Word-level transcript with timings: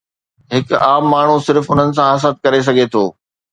هڪ 0.53 0.69
عام 0.85 1.03
ماڻهو 1.11 1.37
صرف 1.49 1.63
انهن 1.75 1.95
سان 2.01 2.11
حسد 2.17 2.43
ڪري 2.47 2.65
سگهي 2.71 2.91
ٿو. 2.97 3.05